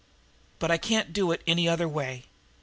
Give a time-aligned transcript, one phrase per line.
[0.57, 2.25] But I can't do it any other way.